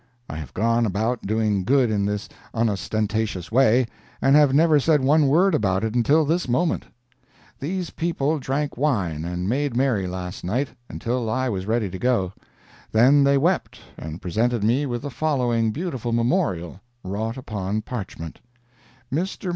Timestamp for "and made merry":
9.23-10.07